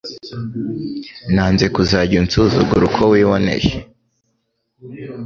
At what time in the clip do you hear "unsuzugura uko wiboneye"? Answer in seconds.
2.23-3.73